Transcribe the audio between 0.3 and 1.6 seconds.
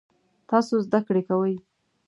تاسو زده کړی کوئ؟